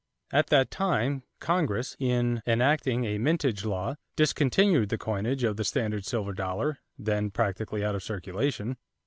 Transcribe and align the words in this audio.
At 0.31 0.47
that 0.47 0.71
time, 0.71 1.21
Congress, 1.39 1.95
in 1.99 2.41
enacting 2.47 3.05
a 3.05 3.19
mintage 3.19 3.65
law, 3.65 3.97
discontinued 4.15 4.89
the 4.89 4.97
coinage 4.97 5.43
of 5.43 5.57
the 5.57 5.63
standard 5.63 6.07
silver 6.07 6.33
dollar, 6.33 6.79
then 6.97 7.29
practically 7.29 7.85
out 7.85 7.93
of 7.93 8.01
circulation. 8.01 8.77